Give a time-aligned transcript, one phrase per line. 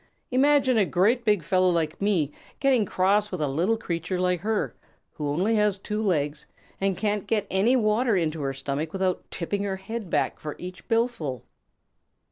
[0.31, 4.73] Imagine a great big fellow like me getting cross with a little creature like her,
[5.11, 5.31] who has
[5.75, 6.47] only two legs,
[6.81, 10.87] and can't get any water into her stomach without tipping her head back for each
[10.87, 11.43] billful."